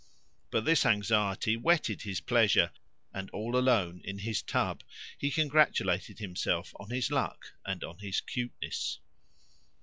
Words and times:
But 0.49 0.65
this 0.65 0.83
anxiety 0.83 1.55
whetted 1.55 2.01
his 2.01 2.21
pleasure, 2.21 2.71
and, 3.13 3.29
all 3.29 3.55
alone 3.55 4.01
in 4.03 4.17
his 4.17 4.41
tub, 4.41 4.81
he 5.15 5.29
congratulated 5.29 6.17
himself 6.17 6.73
on 6.79 6.89
his 6.89 7.11
luck 7.11 7.53
and 7.67 7.83
on 7.83 7.99
his 7.99 8.19
cuteness. 8.19 8.97